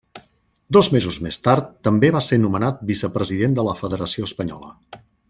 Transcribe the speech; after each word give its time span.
Dos 0.77 0.87
mesos 0.95 1.19
més 1.25 1.37
tard 1.47 1.69
també 1.89 2.11
va 2.17 2.21
ser 2.29 2.41
nomenat 2.45 2.81
vicepresident 2.93 3.55
de 3.61 3.67
la 3.71 3.77
Federació 3.83 4.31
Espanyola. 4.31 4.77